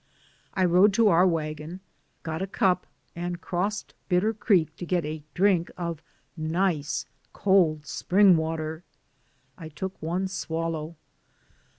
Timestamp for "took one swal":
9.69-10.71